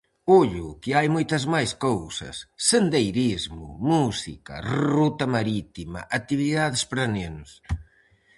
Ollo, 0.41 0.67
que 0.83 0.91
hai 0.97 1.07
moitas 1.15 1.43
máis 1.53 1.71
cousas: 1.87 2.35
sendeirismo, 2.69 3.67
música, 3.91 4.53
ruta 4.93 5.25
marítima, 5.35 5.99
actividades 6.19 6.83
para 6.89 7.11
nenos... 7.17 7.49